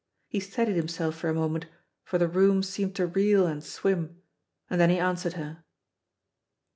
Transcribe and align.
He 0.27 0.39
steadied 0.39 0.77
himself 0.77 1.13
for 1.15 1.29
a 1.29 1.33
moment, 1.35 1.67
for 2.03 2.17
the 2.17 2.27
room 2.27 2.63
seemed 2.63 2.95
to 2.95 3.05
reel 3.05 3.45
and 3.45 3.63
swim, 3.63 4.19
and 4.67 4.81
then 4.81 4.89
he 4.89 4.97
answered 4.97 5.33
her. 5.33 5.63